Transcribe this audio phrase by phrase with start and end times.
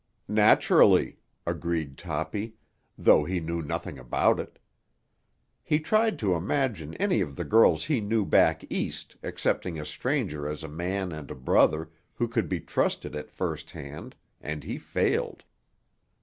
[0.33, 2.55] "Naturally," agreed Toppy,
[2.97, 4.57] though he knew nothing about it.
[5.63, 10.47] He tried to imagine any of the girls he knew back East accepting a stranger
[10.47, 14.79] as a man and a brother who could be trusted at first hand, and he
[14.79, 15.43] failed.